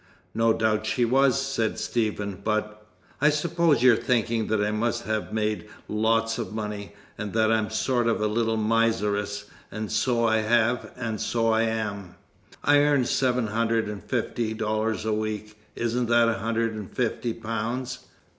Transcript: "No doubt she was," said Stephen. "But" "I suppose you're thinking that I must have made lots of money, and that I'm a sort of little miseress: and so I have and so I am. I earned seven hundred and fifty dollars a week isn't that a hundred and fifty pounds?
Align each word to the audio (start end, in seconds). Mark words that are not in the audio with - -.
"No 0.33 0.51
doubt 0.51 0.87
she 0.87 1.05
was," 1.05 1.39
said 1.39 1.77
Stephen. 1.77 2.41
"But" 2.43 2.87
"I 3.21 3.29
suppose 3.29 3.83
you're 3.83 3.95
thinking 3.95 4.47
that 4.47 4.59
I 4.59 4.71
must 4.71 5.03
have 5.03 5.31
made 5.31 5.69
lots 5.87 6.39
of 6.39 6.53
money, 6.55 6.95
and 7.19 7.33
that 7.33 7.51
I'm 7.51 7.67
a 7.67 7.69
sort 7.69 8.07
of 8.07 8.19
little 8.19 8.57
miseress: 8.57 9.45
and 9.71 9.91
so 9.91 10.25
I 10.25 10.37
have 10.37 10.91
and 10.95 11.21
so 11.21 11.49
I 11.51 11.65
am. 11.65 12.15
I 12.63 12.79
earned 12.79 13.09
seven 13.09 13.45
hundred 13.45 13.87
and 13.87 14.03
fifty 14.03 14.55
dollars 14.55 15.05
a 15.05 15.13
week 15.13 15.55
isn't 15.75 16.07
that 16.07 16.27
a 16.27 16.39
hundred 16.39 16.73
and 16.73 16.91
fifty 16.91 17.33
pounds? 17.35 17.99